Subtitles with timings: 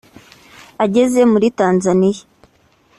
[0.83, 2.21] Ageze muri Tanzania